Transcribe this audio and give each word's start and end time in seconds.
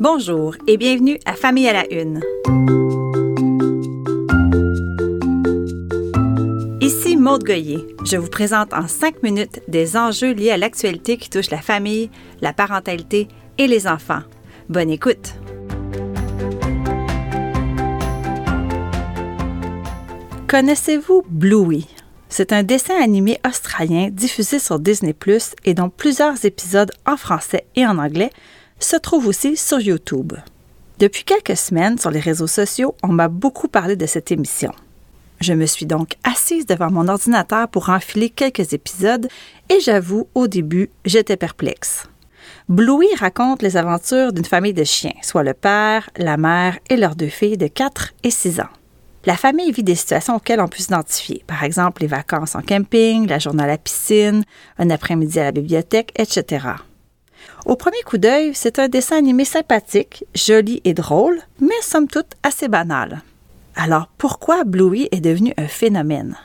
Bonjour 0.00 0.56
et 0.66 0.78
bienvenue 0.78 1.18
à 1.26 1.34
Famille 1.34 1.68
à 1.68 1.74
la 1.74 1.92
Une. 1.92 2.22
Ici 6.80 7.18
Maude 7.18 7.44
Goyer. 7.44 7.86
Je 8.06 8.16
vous 8.16 8.30
présente 8.30 8.72
en 8.72 8.88
cinq 8.88 9.22
minutes 9.22 9.60
des 9.68 9.98
enjeux 9.98 10.32
liés 10.32 10.52
à 10.52 10.56
l'actualité 10.56 11.18
qui 11.18 11.28
touchent 11.28 11.50
la 11.50 11.60
famille, 11.60 12.08
la 12.40 12.54
parentalité 12.54 13.28
et 13.58 13.66
les 13.66 13.86
enfants. 13.86 14.22
Bonne 14.70 14.88
écoute! 14.88 15.34
Connaissez-vous 20.48 21.24
Bluey? 21.28 21.84
C'est 22.30 22.54
un 22.54 22.62
dessin 22.62 22.94
animé 23.02 23.38
australien 23.46 24.08
diffusé 24.10 24.60
sur 24.60 24.78
Disney⁇ 24.78 25.14
et 25.66 25.74
dont 25.74 25.90
plusieurs 25.90 26.42
épisodes 26.46 26.92
en 27.04 27.18
français 27.18 27.66
et 27.76 27.84
en 27.84 27.98
anglais 27.98 28.30
se 28.80 28.96
trouvent 28.96 29.26
aussi 29.26 29.56
sur 29.56 29.80
YouTube. 29.80 30.32
Depuis 30.98 31.24
quelques 31.24 31.56
semaines, 31.56 31.98
sur 31.98 32.10
les 32.10 32.20
réseaux 32.20 32.46
sociaux, 32.46 32.94
on 33.02 33.08
m'a 33.08 33.28
beaucoup 33.28 33.68
parlé 33.68 33.96
de 33.96 34.06
cette 34.06 34.32
émission. 34.32 34.72
Je 35.40 35.54
me 35.54 35.64
suis 35.64 35.86
donc 35.86 36.16
assise 36.22 36.66
devant 36.66 36.90
mon 36.90 37.08
ordinateur 37.08 37.68
pour 37.68 37.88
enfiler 37.88 38.28
quelques 38.28 38.74
épisodes 38.74 39.28
et 39.70 39.80
j'avoue, 39.80 40.28
au 40.34 40.46
début, 40.46 40.90
j'étais 41.06 41.38
perplexe. 41.38 42.04
Bluey 42.68 43.06
raconte 43.18 43.62
les 43.62 43.78
aventures 43.78 44.32
d'une 44.32 44.44
famille 44.44 44.74
de 44.74 44.84
chiens, 44.84 45.14
soit 45.22 45.42
le 45.42 45.54
père, 45.54 46.10
la 46.16 46.36
mère 46.36 46.78
et 46.90 46.96
leurs 46.96 47.16
deux 47.16 47.28
filles 47.28 47.56
de 47.56 47.68
4 47.68 48.12
et 48.22 48.30
6 48.30 48.60
ans. 48.60 48.68
La 49.24 49.36
famille 49.36 49.72
vit 49.72 49.82
des 49.82 49.94
situations 49.94 50.36
auxquelles 50.36 50.60
on 50.60 50.68
peut 50.68 50.78
s'identifier, 50.78 51.42
par 51.46 51.64
exemple 51.64 52.02
les 52.02 52.08
vacances 52.08 52.54
en 52.54 52.62
camping, 52.62 53.26
la 53.26 53.38
journée 53.38 53.64
à 53.64 53.66
la 53.66 53.78
piscine, 53.78 54.44
un 54.78 54.90
après-midi 54.90 55.40
à 55.40 55.44
la 55.44 55.52
bibliothèque, 55.52 56.12
etc. 56.16 56.68
Au 57.66 57.76
premier 57.76 58.02
coup 58.04 58.18
d'œil, 58.18 58.52
c'est 58.54 58.78
un 58.78 58.88
dessin 58.88 59.16
animé 59.16 59.44
sympathique, 59.44 60.24
joli 60.34 60.80
et 60.84 60.94
drôle, 60.94 61.40
mais 61.60 61.80
somme 61.82 62.08
toute 62.08 62.32
assez 62.42 62.68
banal. 62.68 63.22
Alors 63.76 64.08
pourquoi 64.18 64.64
Bluey 64.64 65.08
est 65.12 65.20
devenu 65.20 65.52
un 65.56 65.68
phénomène? 65.68 66.36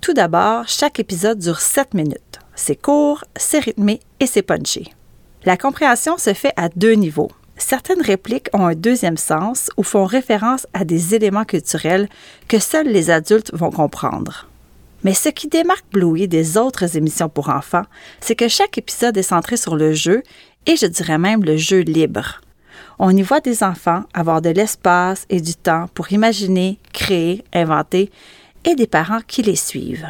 Tout 0.00 0.14
d'abord, 0.14 0.66
chaque 0.66 0.98
épisode 0.98 1.38
dure 1.38 1.60
7 1.60 1.94
minutes. 1.94 2.40
C'est 2.54 2.80
court, 2.80 3.24
c'est 3.36 3.60
rythmé 3.60 4.00
et 4.18 4.26
c'est 4.26 4.42
punché. 4.42 4.92
La 5.44 5.56
compréhension 5.56 6.18
se 6.18 6.34
fait 6.34 6.52
à 6.56 6.68
deux 6.68 6.92
niveaux. 6.92 7.30
Certaines 7.56 8.02
répliques 8.02 8.48
ont 8.52 8.66
un 8.66 8.74
deuxième 8.74 9.16
sens 9.16 9.70
ou 9.76 9.82
font 9.82 10.04
référence 10.04 10.66
à 10.74 10.84
des 10.84 11.14
éléments 11.14 11.44
culturels 11.44 12.08
que 12.48 12.58
seuls 12.58 12.88
les 12.88 13.10
adultes 13.10 13.52
vont 13.54 13.70
comprendre. 13.70 14.48
Mais 15.04 15.14
ce 15.14 15.28
qui 15.28 15.48
démarque 15.48 15.84
Bluey 15.92 16.28
des 16.28 16.56
autres 16.56 16.96
émissions 16.96 17.28
pour 17.28 17.48
enfants, 17.48 17.84
c'est 18.20 18.36
que 18.36 18.48
chaque 18.48 18.78
épisode 18.78 19.16
est 19.16 19.22
centré 19.22 19.56
sur 19.56 19.76
le 19.76 19.92
jeu 19.92 20.22
et 20.66 20.76
je 20.76 20.86
dirais 20.86 21.18
même 21.18 21.44
le 21.44 21.56
jeu 21.56 21.80
libre. 21.80 22.40
On 22.98 23.10
y 23.10 23.22
voit 23.22 23.40
des 23.40 23.62
enfants 23.62 24.04
avoir 24.14 24.42
de 24.42 24.50
l'espace 24.50 25.26
et 25.28 25.40
du 25.40 25.54
temps 25.54 25.88
pour 25.94 26.12
imaginer, 26.12 26.78
créer, 26.92 27.44
inventer 27.52 28.10
et 28.64 28.74
des 28.74 28.86
parents 28.86 29.20
qui 29.26 29.42
les 29.42 29.56
suivent. 29.56 30.08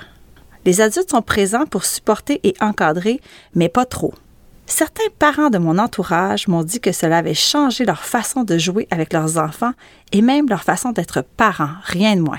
Les 0.64 0.81
adultes 0.81 1.11
sont 1.11 1.22
présents 1.22 1.67
pour 1.67 1.84
supporter 1.84 2.41
et 2.44 2.55
encadrer, 2.61 3.20
mais 3.55 3.69
pas 3.69 3.84
trop. 3.84 4.14
Certains 4.67 5.11
parents 5.19 5.50
de 5.50 5.59
mon 5.59 5.78
entourage 5.78 6.48
m'ont 6.48 6.62
dit 6.62 6.81
que 6.81 6.92
cela 6.92 7.19
avait 7.19 7.34
changé 7.34 7.84
leur 7.84 8.05
façon 8.05 8.44
de 8.44 8.59
jouer 8.59 8.87
avec 8.91 9.12
leurs 9.12 9.39
enfants 9.39 9.72
et 10.12 10.22
même 10.22 10.48
leur 10.48 10.62
façon 10.62 10.92
d'être 10.92 11.25
parents, 11.37 11.75
rien 11.84 12.16
de 12.16 12.20
moins. 12.20 12.39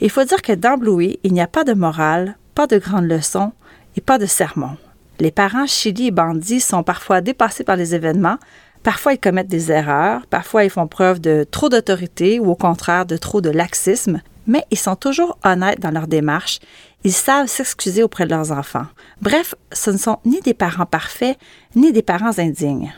Il 0.00 0.10
faut 0.10 0.24
dire 0.24 0.42
que 0.42 0.52
dans 0.52 0.76
Bluey, 0.76 1.18
il 1.24 1.32
n'y 1.32 1.40
a 1.40 1.46
pas 1.46 1.64
de 1.64 1.72
morale, 1.72 2.36
pas 2.54 2.66
de 2.66 2.78
grandes 2.78 3.08
leçons 3.08 3.52
et 3.96 4.00
pas 4.00 4.18
de 4.18 4.26
sermons. 4.26 4.76
Les 5.18 5.30
parents 5.30 5.66
Chili 5.66 6.08
et 6.08 6.10
Bandit 6.10 6.60
sont 6.60 6.82
parfois 6.82 7.22
dépassés 7.22 7.64
par 7.64 7.76
les 7.76 7.94
événements, 7.94 8.36
parfois 8.82 9.14
ils 9.14 9.18
commettent 9.18 9.48
des 9.48 9.72
erreurs, 9.72 10.26
parfois 10.26 10.64
ils 10.64 10.70
font 10.70 10.86
preuve 10.86 11.20
de 11.20 11.46
trop 11.50 11.68
d'autorité 11.70 12.38
ou 12.38 12.50
au 12.50 12.54
contraire 12.54 13.06
de 13.06 13.16
trop 13.16 13.40
de 13.40 13.48
laxisme, 13.48 14.20
mais 14.46 14.64
ils 14.70 14.78
sont 14.78 14.94
toujours 14.94 15.38
honnêtes 15.42 15.80
dans 15.80 15.90
leur 15.90 16.06
démarche, 16.06 16.60
ils 17.02 17.12
savent 17.12 17.46
s'excuser 17.46 18.02
auprès 18.02 18.24
de 18.24 18.30
leurs 18.30 18.52
enfants. 18.52 18.86
Bref, 19.22 19.54
ce 19.72 19.90
ne 19.90 19.96
sont 19.96 20.18
ni 20.26 20.40
des 20.40 20.54
parents 20.54 20.86
parfaits, 20.86 21.38
ni 21.74 21.92
des 21.92 22.02
parents 22.02 22.38
indignes. 22.38 22.92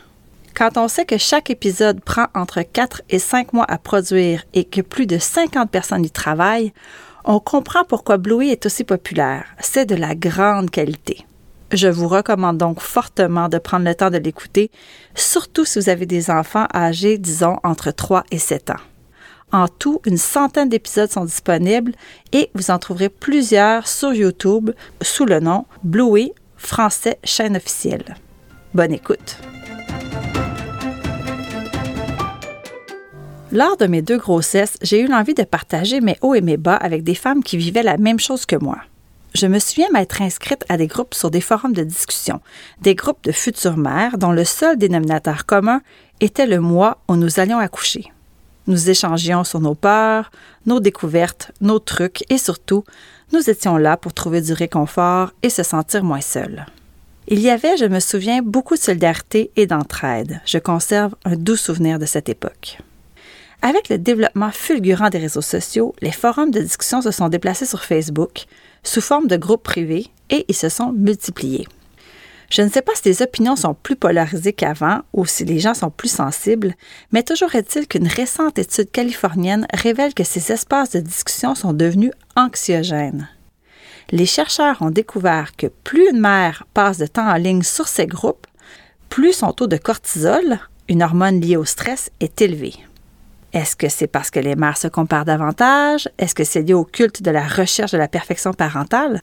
Quand 0.55 0.77
on 0.77 0.89
sait 0.89 1.05
que 1.05 1.17
chaque 1.17 1.49
épisode 1.49 2.01
prend 2.01 2.25
entre 2.35 2.63
4 2.63 3.03
et 3.09 3.19
5 3.19 3.53
mois 3.53 3.65
à 3.69 3.77
produire 3.77 4.43
et 4.53 4.65
que 4.65 4.81
plus 4.81 5.05
de 5.05 5.17
50 5.17 5.71
personnes 5.71 6.03
y 6.03 6.11
travaillent, 6.11 6.73
on 7.23 7.39
comprend 7.39 7.85
pourquoi 7.85 8.17
Bluey 8.17 8.49
est 8.49 8.65
aussi 8.65 8.83
populaire. 8.83 9.45
C'est 9.59 9.85
de 9.85 9.95
la 9.95 10.15
grande 10.15 10.69
qualité. 10.69 11.25
Je 11.71 11.87
vous 11.87 12.07
recommande 12.07 12.57
donc 12.57 12.79
fortement 12.79 13.47
de 13.47 13.59
prendre 13.59 13.85
le 13.85 13.93
temps 13.93 14.09
de 14.09 14.17
l'écouter, 14.17 14.71
surtout 15.13 15.65
si 15.65 15.79
vous 15.79 15.89
avez 15.89 16.07
des 16.07 16.31
enfants 16.31 16.67
âgés, 16.73 17.17
disons, 17.19 17.57
entre 17.63 17.91
3 17.91 18.23
et 18.31 18.39
7 18.39 18.71
ans. 18.71 18.81
En 19.51 19.67
tout, 19.67 20.01
une 20.05 20.17
centaine 20.17 20.69
d'épisodes 20.69 21.11
sont 21.11 21.25
disponibles 21.25 21.93
et 22.33 22.49
vous 22.53 22.71
en 22.71 22.79
trouverez 22.79 23.09
plusieurs 23.09 23.87
sur 23.87 24.13
YouTube 24.13 24.71
sous 25.01 25.25
le 25.25 25.39
nom 25.39 25.65
Bluey 25.83 26.33
français 26.57 27.19
chaîne 27.23 27.55
officielle. 27.55 28.15
Bonne 28.73 28.93
écoute. 28.93 29.37
Lors 33.51 33.77
de 33.77 33.87
mes 33.87 34.03
deux 34.03 34.17
grossesses, 34.17 34.77
j'ai 34.83 35.01
eu 35.01 35.07
l'envie 35.07 35.33
de 35.33 35.43
partager 35.43 36.01
mes 36.01 36.17
hauts 36.21 36.35
et 36.35 36.41
mes 36.41 36.57
bas 36.57 36.75
avec 36.75 37.03
des 37.03 37.15
femmes 37.15 37.43
qui 37.43 37.57
vivaient 37.57 37.81
la 37.81 37.97
même 37.97 38.19
chose 38.19 38.45
que 38.45 38.55
moi. 38.55 38.77
Je 39.35 39.47
me 39.47 39.59
souviens 39.59 39.89
m'être 39.93 40.21
inscrite 40.21 40.65
à 40.69 40.77
des 40.77 40.87
groupes 40.87 41.13
sur 41.13 41.29
des 41.29 41.41
forums 41.41 41.73
de 41.73 41.83
discussion, 41.83 42.41
des 42.81 42.95
groupes 42.95 43.23
de 43.23 43.31
futures 43.31 43.77
mères 43.77 44.17
dont 44.17 44.31
le 44.31 44.43
seul 44.43 44.77
dénominateur 44.77 45.45
commun 45.45 45.81
était 46.19 46.47
le 46.47 46.59
mois 46.59 46.97
où 47.07 47.15
nous 47.15 47.39
allions 47.39 47.59
accoucher. 47.59 48.11
Nous 48.67 48.89
échangions 48.89 49.43
sur 49.43 49.59
nos 49.59 49.75
peurs, 49.75 50.31
nos 50.65 50.79
découvertes, 50.79 51.51
nos 51.61 51.79
trucs 51.79 52.23
et 52.29 52.37
surtout, 52.37 52.83
nous 53.31 53.49
étions 53.49 53.77
là 53.77 53.97
pour 53.97 54.13
trouver 54.13 54.41
du 54.41 54.53
réconfort 54.53 55.31
et 55.43 55.49
se 55.49 55.63
sentir 55.63 56.03
moins 56.03 56.21
seuls. 56.21 56.65
Il 57.27 57.39
y 57.39 57.51
avait, 57.51 57.77
je 57.77 57.85
me 57.85 57.99
souviens, 57.99 58.41
beaucoup 58.41 58.75
de 58.75 58.81
solidarité 58.81 59.51
et 59.55 59.67
d'entraide. 59.67 60.41
Je 60.45 60.57
conserve 60.57 61.15
un 61.25 61.35
doux 61.35 61.55
souvenir 61.55 61.99
de 61.99 62.07
cette 62.07 62.29
époque. 62.29 62.79
Avec 63.61 63.89
le 63.89 63.97
développement 63.97 64.51
fulgurant 64.51 65.09
des 65.09 65.17
réseaux 65.17 65.41
sociaux, 65.41 65.93
les 66.01 66.13
forums 66.13 66.51
de 66.51 66.61
discussion 66.61 67.01
se 67.01 67.11
sont 67.11 67.27
déplacés 67.27 67.65
sur 67.65 67.83
Facebook 67.83 68.45
sous 68.83 69.01
forme 69.01 69.27
de 69.27 69.35
groupes 69.35 69.63
privés 69.63 70.07
et 70.29 70.45
ils 70.47 70.55
se 70.55 70.69
sont 70.69 70.93
multipliés. 70.93 71.67
Je 72.49 72.61
ne 72.63 72.69
sais 72.69 72.81
pas 72.81 72.95
si 72.95 73.09
les 73.09 73.21
opinions 73.21 73.55
sont 73.55 73.75
plus 73.75 73.95
polarisées 73.95 74.53
qu'avant 74.53 75.01
ou 75.13 75.25
si 75.25 75.45
les 75.45 75.59
gens 75.59 75.75
sont 75.75 75.91
plus 75.91 76.11
sensibles, 76.11 76.73
mais 77.11 77.21
toujours 77.21 77.53
est-il 77.53 77.87
qu'une 77.87 78.07
récente 78.07 78.57
étude 78.57 78.89
californienne 78.89 79.67
révèle 79.73 80.13
que 80.13 80.23
ces 80.23 80.51
espaces 80.51 80.91
de 80.91 80.99
discussion 80.99 81.53
sont 81.53 81.73
devenus 81.73 82.11
anxiogènes. 82.35 83.29
Les 84.11 84.25
chercheurs 84.25 84.81
ont 84.81 84.89
découvert 84.89 85.55
que 85.55 85.67
plus 85.67 86.09
une 86.09 86.21
mère 86.21 86.65
passe 86.73 86.97
de 86.97 87.05
temps 87.05 87.29
en 87.29 87.35
ligne 87.35 87.61
sur 87.61 87.87
ces 87.87 88.07
groupes, 88.07 88.47
plus 89.09 89.33
son 89.33 89.51
taux 89.51 89.67
de 89.67 89.77
cortisol, 89.77 90.59
une 90.87 91.03
hormone 91.03 91.41
liée 91.41 91.57
au 91.57 91.65
stress, 91.65 92.09
est 92.19 92.41
élevé. 92.41 92.73
Est-ce 93.53 93.75
que 93.75 93.89
c'est 93.89 94.07
parce 94.07 94.29
que 94.29 94.39
les 94.39 94.55
mères 94.55 94.77
se 94.77 94.87
comparent 94.87 95.25
davantage? 95.25 96.07
Est-ce 96.17 96.35
que 96.35 96.43
c'est 96.43 96.61
lié 96.61 96.73
au 96.73 96.85
culte 96.85 97.23
de 97.23 97.31
la 97.31 97.47
recherche 97.47 97.91
de 97.91 97.97
la 97.97 98.07
perfection 98.07 98.53
parentale? 98.53 99.21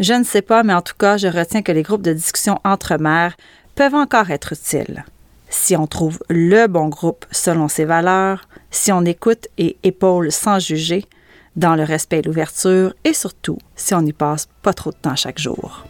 Je 0.00 0.14
ne 0.14 0.24
sais 0.24 0.42
pas, 0.42 0.62
mais 0.62 0.74
en 0.74 0.82
tout 0.82 0.96
cas, 0.98 1.16
je 1.16 1.28
retiens 1.28 1.62
que 1.62 1.72
les 1.72 1.82
groupes 1.82 2.02
de 2.02 2.12
discussion 2.12 2.58
entre 2.64 2.96
mères 2.96 3.36
peuvent 3.76 3.94
encore 3.94 4.30
être 4.30 4.54
utiles. 4.54 5.04
Si 5.50 5.76
on 5.76 5.86
trouve 5.86 6.18
le 6.28 6.66
bon 6.66 6.88
groupe 6.88 7.26
selon 7.30 7.68
ses 7.68 7.84
valeurs, 7.84 8.48
si 8.70 8.92
on 8.92 9.04
écoute 9.04 9.48
et 9.58 9.76
épaule 9.82 10.32
sans 10.32 10.58
juger, 10.58 11.04
dans 11.56 11.74
le 11.74 11.82
respect 11.82 12.20
et 12.20 12.22
l'ouverture, 12.22 12.94
et 13.04 13.12
surtout 13.12 13.58
si 13.76 13.94
on 13.94 14.02
n'y 14.02 14.12
passe 14.12 14.48
pas 14.62 14.72
trop 14.72 14.90
de 14.90 14.96
temps 14.96 15.16
chaque 15.16 15.38
jour. 15.38 15.84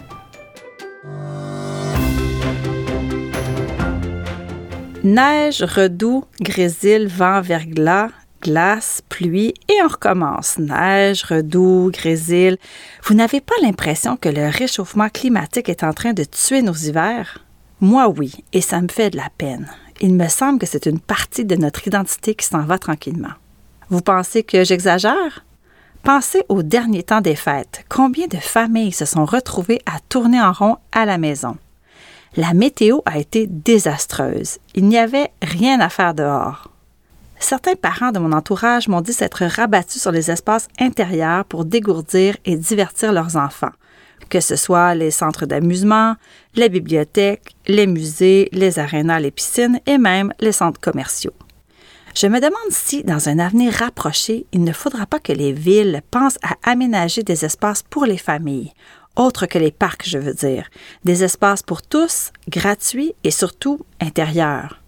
Neige, 5.02 5.62
redoux, 5.62 6.24
grésil, 6.42 7.08
vent, 7.08 7.40
verglas, 7.40 8.10
glace, 8.42 9.00
pluie 9.08 9.54
et 9.70 9.82
on 9.82 9.88
recommence. 9.88 10.58
Neige, 10.58 11.24
redoux, 11.24 11.90
grésil. 11.90 12.58
Vous 13.04 13.14
n'avez 13.14 13.40
pas 13.40 13.54
l'impression 13.62 14.18
que 14.18 14.28
le 14.28 14.50
réchauffement 14.50 15.08
climatique 15.08 15.70
est 15.70 15.84
en 15.84 15.94
train 15.94 16.12
de 16.12 16.24
tuer 16.24 16.60
nos 16.60 16.74
hivers? 16.74 17.46
Moi 17.80 18.08
oui, 18.08 18.44
et 18.52 18.60
ça 18.60 18.82
me 18.82 18.88
fait 18.88 19.08
de 19.08 19.16
la 19.16 19.30
peine. 19.38 19.70
Il 20.02 20.14
me 20.14 20.28
semble 20.28 20.58
que 20.58 20.66
c'est 20.66 20.84
une 20.84 21.00
partie 21.00 21.46
de 21.46 21.56
notre 21.56 21.86
identité 21.86 22.34
qui 22.34 22.44
s'en 22.44 22.64
va 22.64 22.76
tranquillement. 22.76 23.32
Vous 23.88 24.02
pensez 24.02 24.42
que 24.42 24.64
j'exagère? 24.64 25.46
Pensez 26.02 26.42
au 26.50 26.62
dernier 26.62 27.04
temps 27.04 27.22
des 27.22 27.36
fêtes. 27.36 27.84
Combien 27.88 28.26
de 28.26 28.36
familles 28.36 28.92
se 28.92 29.06
sont 29.06 29.24
retrouvées 29.24 29.80
à 29.86 29.98
tourner 30.10 30.42
en 30.42 30.52
rond 30.52 30.76
à 30.92 31.06
la 31.06 31.16
maison? 31.16 31.56
La 32.36 32.54
météo 32.54 33.00
a 33.06 33.18
été 33.18 33.48
désastreuse. 33.48 34.58
Il 34.76 34.86
n'y 34.86 34.98
avait 34.98 35.30
rien 35.42 35.80
à 35.80 35.88
faire 35.88 36.14
dehors. 36.14 36.70
Certains 37.40 37.74
parents 37.74 38.12
de 38.12 38.20
mon 38.20 38.32
entourage 38.32 38.86
m'ont 38.86 39.00
dit 39.00 39.12
s'être 39.12 39.44
rabattus 39.44 40.00
sur 40.00 40.12
les 40.12 40.30
espaces 40.30 40.68
intérieurs 40.78 41.44
pour 41.44 41.64
dégourdir 41.64 42.36
et 42.44 42.56
divertir 42.56 43.12
leurs 43.12 43.36
enfants. 43.36 43.72
que 44.28 44.38
ce 44.38 44.54
soit 44.54 44.94
les 44.94 45.10
centres 45.10 45.44
d'amusement, 45.44 46.14
les 46.54 46.68
bibliothèques, 46.68 47.56
les 47.66 47.88
musées, 47.88 48.48
les 48.52 48.78
arénas, 48.78 49.18
les 49.18 49.32
piscines 49.32 49.80
et 49.86 49.98
même 49.98 50.32
les 50.38 50.52
centres 50.52 50.78
commerciaux. 50.80 51.32
Je 52.14 52.26
me 52.28 52.38
demande 52.38 52.70
si, 52.70 53.02
dans 53.02 53.28
un 53.28 53.38
avenir 53.38 53.72
rapproché, 53.72 54.46
il 54.52 54.62
ne 54.62 54.72
faudra 54.72 55.06
pas 55.06 55.18
que 55.18 55.32
les 55.32 55.52
villes 55.52 56.02
pensent 56.10 56.38
à 56.42 56.54
aménager 56.70 57.24
des 57.24 57.44
espaces 57.44 57.82
pour 57.82 58.04
les 58.04 58.18
familles, 58.18 58.72
autres 59.16 59.46
que 59.46 59.58
les 59.58 59.70
parcs, 59.70 60.08
je 60.08 60.18
veux 60.18 60.34
dire, 60.34 60.68
des 61.04 61.24
espaces 61.24 61.62
pour 61.62 61.82
tous, 61.82 62.32
gratuits 62.48 63.14
et 63.24 63.30
surtout 63.30 63.80
intérieurs. 64.00 64.80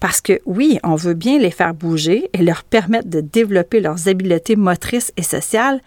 Parce 0.00 0.20
que 0.20 0.40
oui, 0.44 0.78
on 0.84 0.96
veut 0.96 1.14
bien 1.14 1.38
les 1.38 1.50
faire 1.50 1.74
bouger 1.74 2.30
et 2.32 2.42
leur 2.42 2.64
permettre 2.64 3.08
de 3.08 3.20
développer 3.20 3.80
leurs 3.80 4.08
habiletés 4.08 4.56
motrices 4.56 5.12
et 5.16 5.22
sociales, 5.22 5.80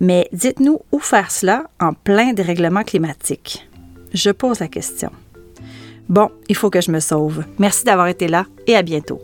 mais 0.00 0.28
dites-nous 0.32 0.80
où 0.92 0.98
faire 0.98 1.30
cela 1.30 1.64
en 1.80 1.92
plein 1.92 2.32
dérèglement 2.32 2.82
climatique. 2.82 3.68
Je 4.12 4.30
pose 4.30 4.60
la 4.60 4.68
question. 4.68 5.10
Bon, 6.08 6.30
il 6.48 6.54
faut 6.54 6.70
que 6.70 6.80
je 6.80 6.90
me 6.90 7.00
sauve. 7.00 7.44
Merci 7.58 7.84
d'avoir 7.84 8.06
été 8.08 8.28
là 8.28 8.46
et 8.66 8.76
à 8.76 8.82
bientôt. 8.82 9.20